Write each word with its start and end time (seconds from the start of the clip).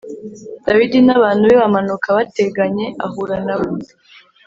Dawidi 0.65 0.99
n’abantu 1.03 1.43
be 1.49 1.55
bamanuka 1.61 2.07
bateganye, 2.17 2.85
ahura 3.05 3.37
na 3.45 3.55
bo. 3.59 3.67